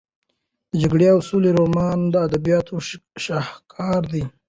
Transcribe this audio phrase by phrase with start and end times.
[0.69, 2.75] د جګړې او سولې رومان د ادبیاتو
[3.23, 4.23] شاهکار دی.